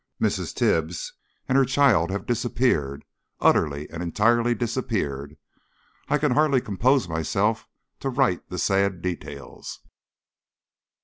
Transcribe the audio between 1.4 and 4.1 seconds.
and her child have disappeared utterly and